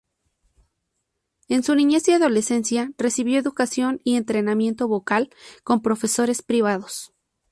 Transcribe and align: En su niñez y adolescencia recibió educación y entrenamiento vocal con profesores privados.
En 1.47 1.61
su 1.61 1.75
niñez 1.75 2.07
y 2.07 2.13
adolescencia 2.13 2.91
recibió 2.97 3.37
educación 3.39 4.01
y 4.03 4.15
entrenamiento 4.15 4.87
vocal 4.87 5.29
con 5.63 5.83
profesores 5.83 6.41
privados. 6.41 7.13